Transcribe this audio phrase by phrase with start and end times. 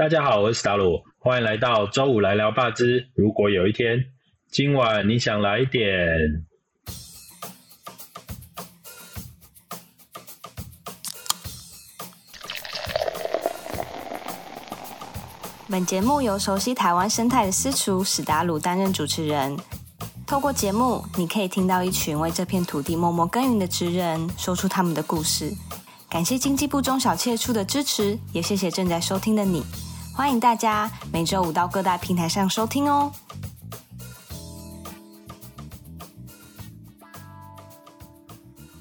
[0.00, 3.10] 大家好，我是达鲁，欢迎来到周五来聊霸之。
[3.14, 3.98] 如果有一天，
[4.50, 5.86] 今晚你想来一点。
[15.68, 19.54] 本节目由熟悉台湾生态的私厨史达鲁担任主持人。
[20.26, 25.52] 透过节目，你可以听到一群为这片土地默默耕耘的职人，说出他们的故事。
[26.08, 29.62] 感谢经济部中小企业处的支持，也谢谢正在收听的你。
[30.14, 33.10] 欢迎大家每周五到各大平台上收听哦。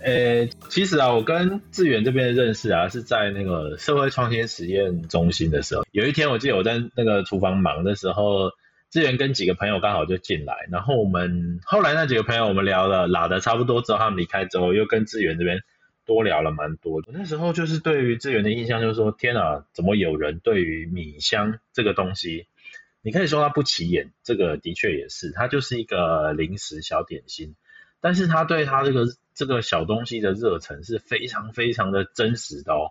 [0.01, 5.83] 呃，其实啊，我跟志远这边的认识啊，是在那个社会创新实验中心的时候。
[5.91, 8.51] 有一天，我记得我在那个厨房忙的时候，
[8.89, 15.61] 志远跟几个朋友刚好就进来，然后我们后来那几个朋友我们聊了，拉的差不多之后，他们离开之后，又跟志远这边。
[16.09, 22.47] 多聊了蛮多的，那时候就是对于资源的印象就是说，天啊，怎么有人对于米香这个东西，
[23.03, 27.53] 你可以说它不起眼，这个的确也是，它就是一个零食小点心，
[28.01, 32.89] 但是他对他这个这个小东西的热忱是非常非常的真实的哦。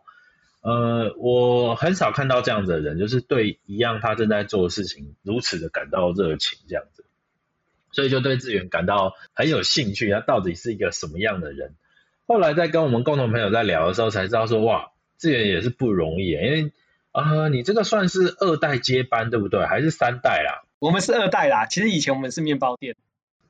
[0.60, 7.04] 呃，我很少看到这样子的人，就是对一样他正在做的事情如此的感到热情这样子，
[7.90, 11.74] 所以就对志远感到很有兴趣，他到底是一个什么样的人？
[12.28, 16.72] 后来在跟我们共同朋友在聊的时候，才知道说哇，志远也是不容易，因为
[17.10, 19.64] 啊，你这个算是二代接班对不对？
[19.64, 20.62] 还是三代啦？
[20.78, 21.64] 我们是二代啦。
[21.64, 22.94] 其实以前我们是面包店，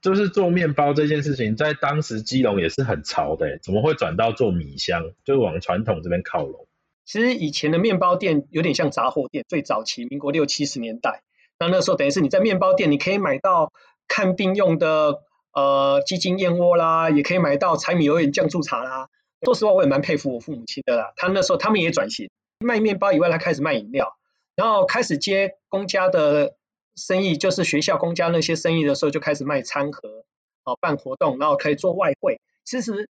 [0.01, 6.69] 就是做面包这件事情，在当时基隆也是很潮的，怎么会转到做米香，就是往传统这边靠拢？
[7.05, 11.23] 其实以前的面包店有点像杂货店，最早期民国六七十年代，
[11.59, 13.73] 那那时候等于是你在面包店，你可以买到
[14.07, 15.25] 看病用的。
[15.53, 19.09] 呃，鸡精燕窝啦，也可以买到柴米油盐酱醋茶啦。
[19.43, 21.13] 说实话，我也蛮佩服我父母亲的啦。
[21.17, 24.17] 他那时候他们也转型，卖面包以外，他开始卖饮料，
[24.55, 26.57] 然后开始接公家的
[26.97, 30.25] 生意，就是学校公家那些生意的时候，就开始卖餐盒，
[30.65, 32.41] 哦，办活动，然后可以做外汇。
[32.65, 33.09] 其实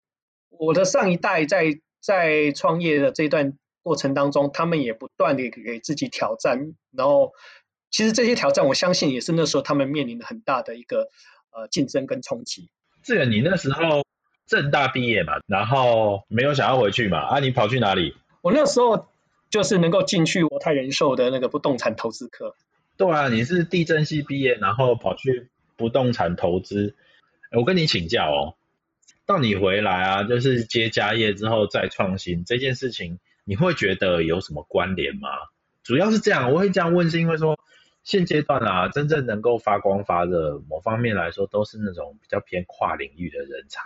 [0.50, 7.34] 我的上一代在在创业的这段过程当中，他们也不断的给自己挑战，然后
[7.90, 11.10] 其实这些挑战，我相信也是那时候他们面临的很大的一个。
[11.58, 12.70] 呃，竞争跟冲击。
[13.02, 14.06] 志远，你那时候
[14.46, 17.18] 正大毕业嘛，然后没有想要回去嘛？
[17.18, 18.16] 啊，你跑去哪里？
[18.44, 19.08] 我那时候
[19.50, 22.54] 就是能够进去国泰人寿的那个不动产投资科。
[22.96, 26.96] 对啊，你是地震系毕业，然后跑去不动产投资。
[27.52, 28.54] 我跟你请教哦，
[29.26, 35.30] 到你回来啊，就是接家业之后再创新这件事情，你会觉得有什么关联吗？
[35.82, 37.58] 主要是这样，我会这样问，是因为说。
[38.08, 43.82] 现阶段啊，真正能够发光发热，某方面来说都是那种比较偏跨领域的人才。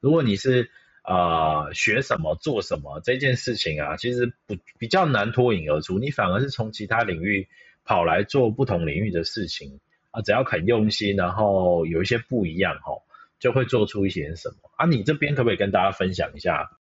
[0.00, 0.72] 如果你是
[1.04, 6.00] 呃学什么做什么这件事情啊，其实不比较难脱颖而出。
[6.00, 7.46] 你反而是从其他领域
[7.84, 9.78] 跑来做不同领域的事情
[10.10, 13.04] 啊，只要肯用心，然后有一些不一样哈，
[13.38, 14.86] 就会做出一些什么啊。
[14.86, 16.72] 你这边可不可以跟大家分享一下？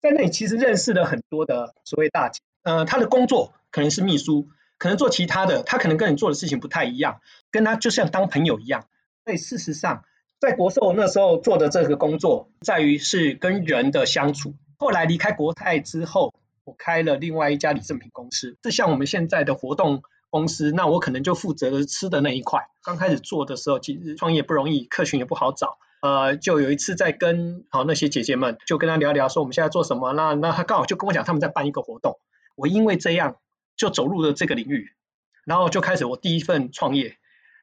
[0.00, 4.50] 在那里其实认识了很多的所谓大姐，呃，他的工作可能是秘书。
[4.80, 7.20] 可能做其他的，他可能跟你做的事情不太一样，
[7.52, 8.86] 跟他就像当朋友一样。
[9.26, 10.04] 所以事实上，
[10.40, 14.54] 在国寿那时候做的这个工作，在于是跟人的相处。
[14.78, 16.32] 后来离开国泰之后，
[16.64, 20.72] 我开了另外一家礼赠品公司，是像我们现在的活动公司。
[20.72, 22.60] 那我可能就负责吃的那一块。
[22.82, 25.76] 刚开始做的时候，其实创业不容易，客群也不好找。
[26.00, 30.14] 呃，就有一次在跟好那些姐姐们，就跟他聊聊，说我们现在做什么。
[30.14, 32.18] 那那他刚好就跟我讲，他们在办一个活动。
[32.56, 33.36] 我因为这样。
[33.80, 34.92] 就走入了这个领域，
[35.46, 37.16] 然后就开始我第一份创业。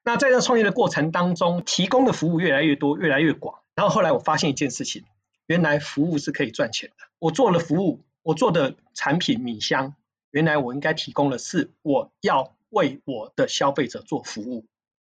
[0.03, 3.59] 那在这创业的过程当中，提供的服务越来越多，越来越广。
[3.75, 5.03] 然后后来我发现一件事情，
[5.45, 6.95] 原来服务是可以赚钱的。
[7.19, 9.94] 我做了服务，我做的产品米香，
[10.31, 14.66] 原来我应该提供的是我要为我的消费者做服务，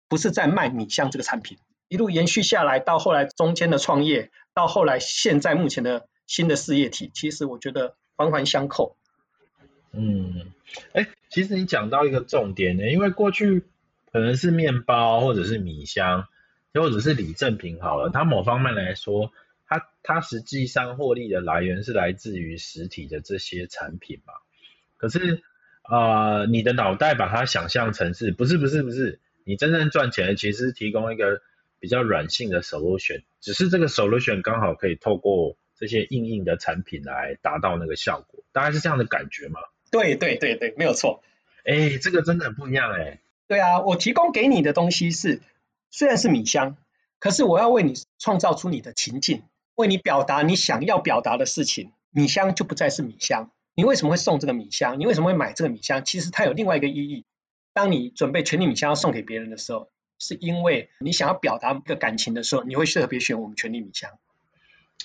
[0.06, 1.56] 不是在卖米香这个产品。
[1.88, 8.98] 一路延续下来，到后来中间的创业，到后来现在目前的新的事业体，其实我觉得环环相扣。
[9.92, 10.52] 嗯，
[10.92, 13.64] 哎，其实你讲到一个重点呢，因为过去
[14.12, 16.28] 可能是面包或者是米香，
[16.72, 19.32] 或者是礼赠品好了，它某方面来说，
[19.66, 24.34] 它它实际上获利的来源是来自于实体的这些产品嘛。
[24.96, 25.42] 可是
[25.82, 31.42] 啊，你的脑袋把它想象成是不是不是不是，你真正赚钱的其实提供一个
[31.80, 39.60] 比较软性的 solution，只是这个 solution 刚好可以透过这些硬硬的产品来达到那个效果，大概是这样的感觉嘛？
[39.90, 41.22] 对对对对，没有错。
[41.64, 43.20] 哎，这个真的很不一样哎。
[43.46, 45.40] 对啊，我提供给你的东西是
[45.90, 46.76] 虽然是米香，
[47.18, 49.42] 可是我要为你创造出你的情境，
[49.74, 51.92] 为你表达你想要表达的事情。
[52.10, 54.98] 米香就不再是米香，你为什么会送这个米香？
[54.98, 56.04] 你为什么会买这个米香？
[56.04, 57.24] 其实它有另外一个意义。
[57.72, 59.88] 当你准备全力米香要送给别人的时候，
[60.18, 64.10] 是因为你想要表达一个感情的时候，你会特别选我们全力米香。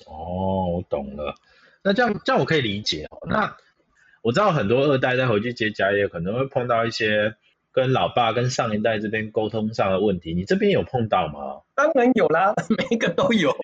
[0.06, 1.36] 哦，我懂了。
[1.84, 3.20] 那这样这样我可以理解哦。
[3.28, 3.56] 那
[4.25, 7.36] 我知道很多二代再回去接家业，可能会碰到一些
[7.72, 10.33] 跟老爸跟上一代这边沟通上的问题。
[10.33, 11.62] 你这边有碰到吗？
[11.75, 13.56] 当然有啦， 每一个都有。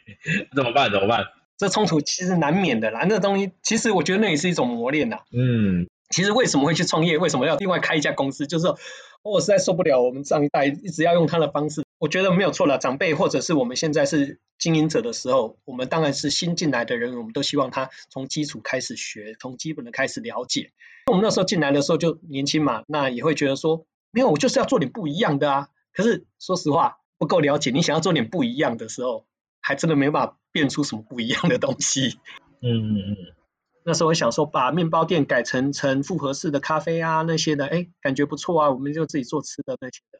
[0.56, 0.90] 怎么办？
[0.90, 1.26] 怎么办？
[1.58, 3.04] 这冲突其实难免的啦。
[3.06, 5.18] 那东西其实我觉得那也是一种磨练呐。
[5.32, 5.86] 嗯。
[6.08, 7.18] 其实为什么会去创业？
[7.18, 8.46] 为什么要另外开一家公司？
[8.46, 8.78] 就是说
[9.22, 11.84] 我实在受不了我们上一代一直要用他的方式。
[11.98, 20.72] 我觉得没有错了，长辈或者是我们现在是经营者的时候，我们当然是新进来的人，我们都希望他从基础开始学，从基本的开始了解。
[21.06, 25.68] 我们那时候进来的时候就年轻嘛，那也会觉得说，没有，我就是要做点不一样的啊。
[25.92, 29.24] 可是说实话，不够了解，你想要做点不一样的时候，
[29.62, 32.18] 还真的没办法变出什么不一样的东西。
[32.60, 33.16] 嗯嗯嗯。
[33.86, 40.18] 那时候我想说，把面包店改成成复合式的咖啡啊那些的，哎，感觉不错啊，我们就自己做吃的那些的。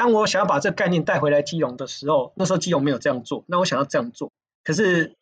[0.00, 4.32] 当我想要把这个概念带回来基隆的时候，那时候基隆没有这样做，那我想要这样做，
[4.64, 5.14] 可是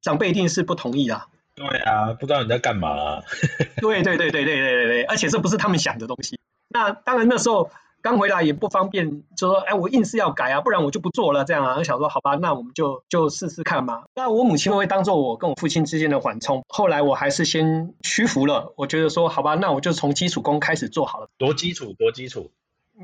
[0.00, 1.26] 长辈一定是不同意啊。
[1.54, 3.20] 对啊，不知道你在干嘛。
[3.82, 6.40] 对对对对对对对对，而且这不是他们想的东西。
[6.70, 7.70] 那当然那时候
[8.00, 11.76] 刚回来也不方便，就说哎，我硬是要改啊，不然我就不做了这样啊。
[11.76, 14.04] 我想说好吧，那我们就就试试看嘛。
[14.14, 18.72] 那我母亲会当做我跟我父亲之间的缓冲，后来我还是先屈服了。
[18.78, 21.28] 我觉得说好吧，那我就从基础功开始做好了。
[21.36, 22.50] 多基础，多基础。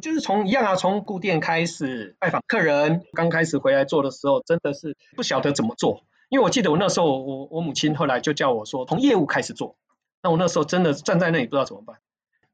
[0.00, 6.04] 就是从一样啊，从顾店开始拜访客人，刚开始回来做的时候，真的是不晓得怎么做。
[6.28, 9.76] 因为我记得我那时候，我我母亲后来就叫我说，从业务开始做。
[10.22, 11.96] 那我那时候真的站在那里不知道怎么办。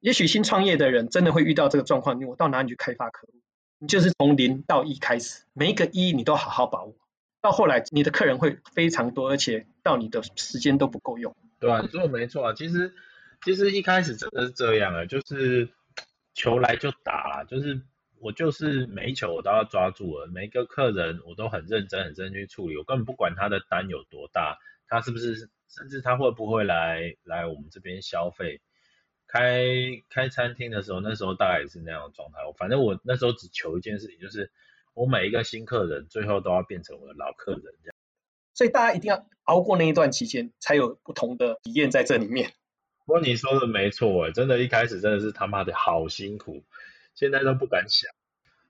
[0.01, 3.35] 也许新创业的人真的会遇到这个状况，因为我到哪里去开发客户？
[3.79, 6.95] 你就是从零到一开始，每一个一你都好好把握。
[7.41, 11.35] 到后来你的客人会非常多，而且到你的时间都不够用。
[11.59, 12.53] 对啊，你说的没错啊。
[12.55, 12.93] 其实
[13.45, 15.69] 其实一开始真的是这样啊，就是。
[16.35, 17.81] 球来就打，就是
[18.19, 24.59] 我就是每一球我都要抓住了，每一个客人我都很认真很认真去处理，我根本不管他的单有多大，
[24.89, 28.61] 他是不是，甚至他会不会来来我们这边消费，
[29.27, 29.65] 开
[30.11, 32.39] 开餐厅的时候，那时候大概也是那样的状态。
[32.59, 34.51] 反正我那时候只求一件事情，就是
[34.95, 37.95] 我每一个新客人最后都要变成我的老客人这样。
[38.53, 42.53] 所以大家一定要熬过那一段期间，才有不同的体验在这里面。
[43.07, 46.65] 不过你说的没错，哎，真的，一开始真的是他妈的好辛苦，
[47.15, 48.11] 现在都不敢想。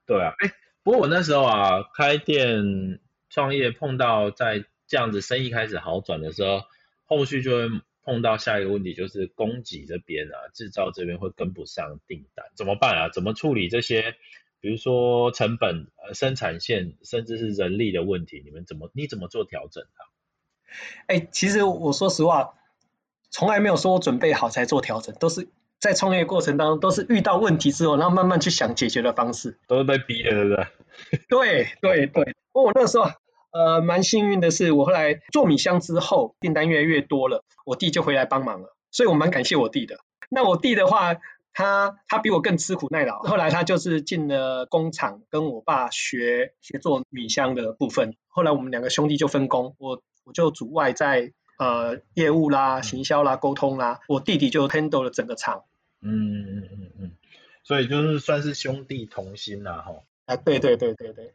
[0.05, 0.51] 对啊，哎，
[0.83, 2.99] 不过我那时候啊，开店
[3.29, 6.63] 创业碰到在这样子生意开始好转的时候，
[7.05, 7.69] 后续就会
[8.03, 13.09] 碰到下一个问题，就是供给这边啊，制造这边会跟不上订单，怎么办啊？
[13.09, 14.15] 怎么处理这些，
[14.59, 20.01] 比如说成本、呃生产线，甚至是人力的问题，你们怎么你怎么做调整啊？
[21.07, 22.55] 哎，其实我说实话。
[23.37, 29.59] 从来没有说我准备好才做调整，都是在创业过程当中，都是遇到问题之后，然后慢慢去想解决的方式。
[29.67, 30.65] 都是被逼的，对不对？
[31.27, 32.35] 对对对。
[32.53, 33.09] 不过我那时候
[33.51, 39.97] 呃蛮幸运的是，我后来做米香之后，订单越来越多了，我弟就回来帮忙了，所以我蛮感谢我弟的。
[40.29, 41.17] 那我弟的话，
[41.51, 48.15] 他他比我更吃苦耐劳，后来他就是进了工厂，跟我爸学学做米香的部分。
[48.29, 51.33] 后来我们两个兄弟就分工，我我就主外在。
[51.57, 55.63] 呃，业务啦、行销啦、沟通啦，我弟弟就 handle 了整个厂。
[56.01, 57.11] 嗯嗯嗯嗯，
[57.63, 60.03] 所以就是算是兄弟同心啦，哈。
[60.25, 61.33] 啊，对对对对对。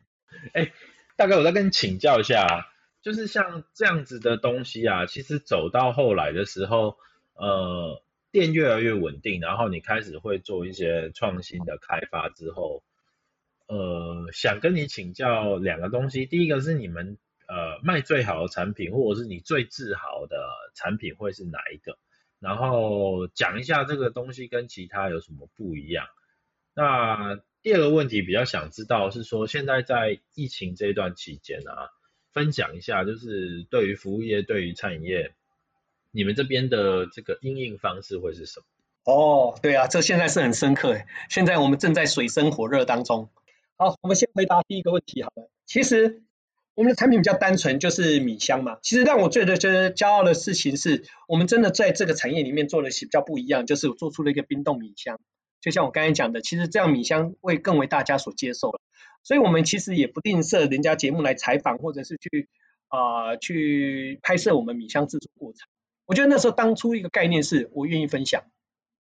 [0.53, 0.73] 哎，
[1.17, 2.69] 大哥，我再跟你请教一下，
[3.01, 6.99] 就是像这样子的东西啊，其实走到后来的时候，
[7.33, 12.83] 呃，店越来越稳定，然后你开始会做一些创新的开发之后，
[13.69, 17.17] 呃，想跟你请教两个东西，第一个是你们。
[17.83, 20.37] 卖最好的产品，或者是你最自豪的
[20.75, 21.99] 产品会是哪一个？
[22.39, 26.07] 然后讲一下这个东西跟其他有什么不一样。
[26.75, 31.91] 那第二个问题比较想知道是说，现在在疫情这段期间啊，
[32.33, 35.35] 分享一下，就是对于服务业、对于餐饮业，
[36.11, 39.13] 你们这边的这个应应方式会是什么？
[39.13, 41.07] 哦，对啊，这现在是很深刻诶。
[41.29, 43.29] 现在我们正在水深火热当中。
[43.77, 45.51] 好，我们先回答第一个问题好了。
[45.67, 46.23] 其实。
[46.81, 48.79] 我们的产品比较单纯，就是米香嘛。
[48.81, 55.21] 其实让我最觉得骄傲的事情是，我们真的在这个产业里面做了比较不一样，就是我做出了一个冰冻米香。
[55.61, 58.81] 就像我刚才讲的，其实这样米香会更为大家所接受了。
[59.23, 62.49] 所以我们其实也不吝啬人家节目来采访，或者是去
[62.89, 65.69] 啊去拍摄我们米香制作过程。
[66.07, 68.45] 我觉得那时候当初一个概念是我愿意分享，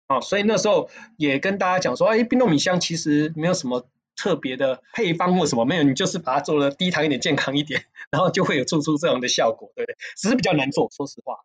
[0.08, 3.88] 啊，所以那时候也跟大家讲说，哎，冰冻米香其实没有什么。
[4.16, 9.96] 特别的配方或什么没有，你就是把它做了低糖一点、健康一点，然后就会有做出这样的效果，对不对？
[10.18, 11.40] 只是比较难做，说实话。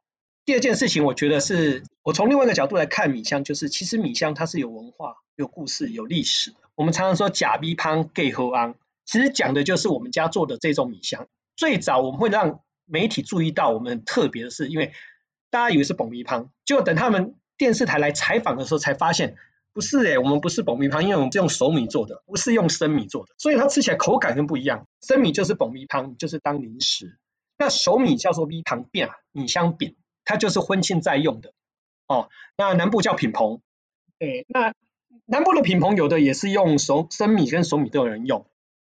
[0.45, 6.57] 第二件事情，我觉得是我从另外一个角度来看米香，就是其实米香它是有文化、有故事、有历史的。
[6.75, 11.29] 我们常常说假逼胖 gay 和安，其实讲的就是我们家做的这种米香。
[11.55, 14.93] 最早我们会让媒体注意到我们特别的是，因为
[15.51, 19.37] 大家以为是蹦米胖，就等他们电视台来采访的时候才发现，
[19.79, 24.89] 不是哎，我们不是蹦米胖，因为我们是用熟米做的，不是用生米做的，所以它吃起来口感跟不一样。
[25.01, 27.17] 生米就是蹦米胖，就是当零食。
[27.57, 29.95] 那熟米叫做米糖饼，米香饼。
[30.25, 31.53] 它就是婚庆在用的
[32.09, 33.61] 哦，那南部叫品棚，
[34.19, 34.75] 对，那
[35.27, 38.47] 南部的品棚有的也是用熟生米跟熟米都有人用。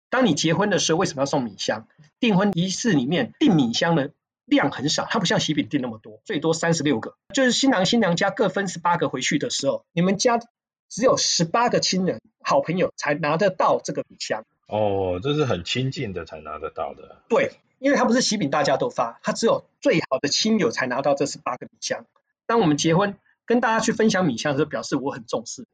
[0.08, 1.86] 当你结婚的时候，为什么要送米香？
[2.18, 4.10] 订婚仪式里面订米香的
[4.44, 10.40] 量很少，它不像喜饼订那么多，最多三十六个，就是新郎新娘家各分十八个回去的时候，你们家
[10.90, 14.44] 只有十八个亲人好朋友才拿得到这个米香。
[14.66, 17.22] 哦，这是很亲近的才拿得到的。
[17.30, 17.52] 对。
[17.78, 22.04] 因为它不是喜饼，大家都发，它只有最好的亲友才拿到这十八个米香。
[22.44, 23.16] 当我们结婚
[23.46, 25.66] 跟大家去分享米香的时候，表示我很重视。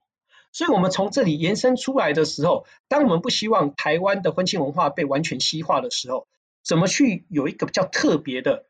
[0.52, 6.28] 所以，我们从这里延伸出来的时候，当我们不希望台湾的婚庆文化被完全西化的时候，
[6.62, 8.66] 怎么去有一个比较特别的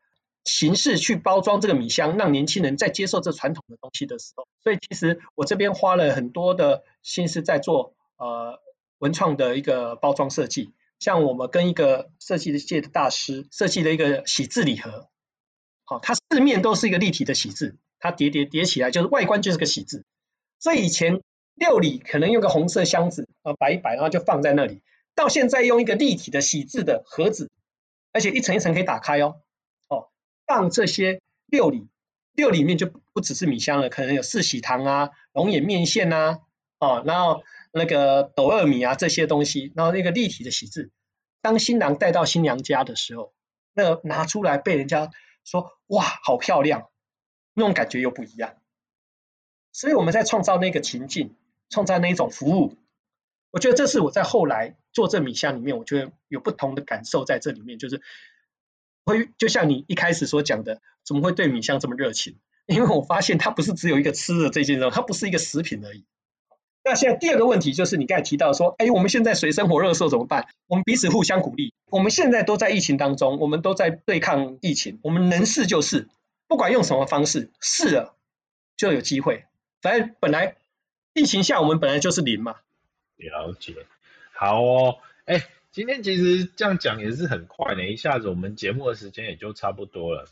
[0.47, 8.59] 形式去包装这个米香，让年轻人在接受这传统的东西的时候，所以其实我这边花了很多的心思在做呃
[8.97, 10.71] 文创的一个包装设计。
[10.99, 15.09] 像我们跟一个设计的界的大师设计了一个喜字礼盒，
[15.83, 20.03] 好，它四面都是一个立体的喜字，它叠叠叠起来就是外观就是个喜字。
[20.59, 21.21] 所以以前
[21.53, 24.81] 料理可能用个红色箱子啊摆一摆，然后就放在那里。
[25.13, 27.51] 到现在用一个立体的喜字的盒子，
[28.11, 29.41] 而且一层一层可以打开，哦，
[30.47, 31.87] 放这些料理，
[32.33, 36.39] 料里面就不只是米香了，可能有四喜糖啊、龙眼面线啊，
[36.79, 37.43] 哦，然后。
[37.73, 40.89] 那个斗二米啊，这些东西，然后那个立体的喜字，
[41.41, 43.33] 当新郎带到新娘家的时候，
[43.73, 45.11] 那拿出来被人家
[45.43, 46.89] 说哇，好漂亮，
[47.53, 48.55] 那种感觉又不一样。
[49.73, 51.35] 所以我们在创造那个情境，
[51.69, 52.77] 创造那一种服务，
[53.51, 58.01] 我觉得这是我在后来做这米香里面，我觉得有不同的感受在这里面，就是
[59.07, 62.35] 会就像你一开始所讲的，怎么会对米香这么热情？
[62.67, 66.05] 因为我发现它不是只有一个吃的这件事，它不是一个食品而已。
[66.83, 70.47] 那现在第二个问题就是你刚才提到说，哎，我们现在水深火热的时候怎么办？
[70.67, 71.73] 我们彼此互相鼓励。
[71.89, 76.07] 我们现在都在疫情当中，我们都在对抗疫情，我们能试就试，
[76.47, 78.15] 不管用什么方式，试了
[78.75, 79.45] 就有机会。
[79.81, 80.55] 反正本来
[81.13, 82.55] 疫情下我们本来就是零嘛。
[83.17, 83.73] 了解，
[84.33, 84.97] 好哦。
[85.25, 85.43] 哎，
[85.77, 90.25] 今天其实这样讲也是很快的，一下子我们节目的时间也就差不多了。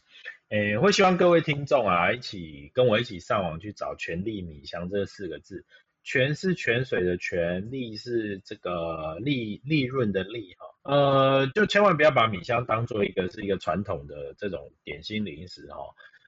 [0.50, 5.64] 诶，会希望各位听众啊，一起跟我一起上网去找“全力米香”这四个字。
[6.04, 15.78] 泉是泉水的泉，利是这个利利润的利哈，呃，就千万不要把米香当做一个是一个传统的这种点心零食哈，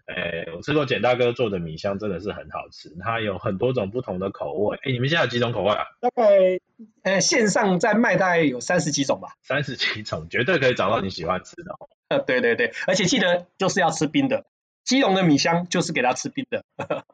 [0.08, 5.84] 诶，我吃过简大哥做的米香真的是很好吃，它有很多种不同的口味，诶，你们现在有几种口味啊？
[6.00, 6.60] 大概
[7.04, 11.76] 呃线上在卖大概有三十几种吧，三十几种，绝对可以找到你喜欢吃的。
[12.08, 14.46] 呃， 对对对，而且记得就是要吃冰的，
[14.86, 16.64] 基隆的米香就是给他吃冰的。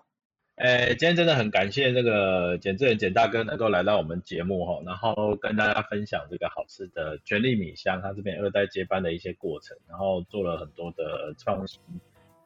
[0.58, 11.82] 诶，今天真的很感谢这个简志远简大哥能够来到我们节目哈，然后跟大家分享这个好吃的全力米香，他这边二代接班的一些过程，然后做了很多的创新，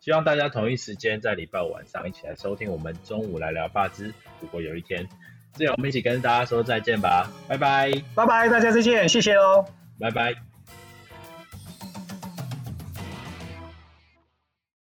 [0.08, 4.06] 希望大家同一时间在礼拜五晚上一起来收听我们中午来聊发之。
[4.40, 5.06] 如果有一天，
[5.52, 9.66] 这样我们一起跟大家说再见吧，拜拜，拜拜，大家再见，谢谢哦，
[10.00, 10.34] 拜拜。